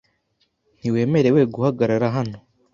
[0.79, 2.37] Ntiwemerewe guhagarara hano.